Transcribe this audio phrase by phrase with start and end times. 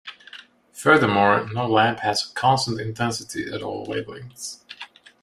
[0.73, 4.63] Furthermore, no lamp has a constant intensity at all wavelengths.